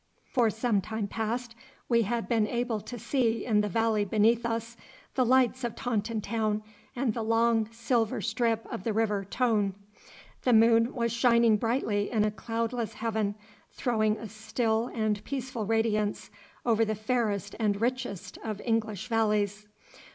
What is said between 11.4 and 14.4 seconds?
brightly in a cloudless heaven, throwing a